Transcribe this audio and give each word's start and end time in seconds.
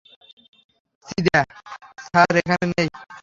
চিদা 1.05 1.39
sir 2.05 2.31
এখানে 2.41 2.65
নেই। 2.71 2.87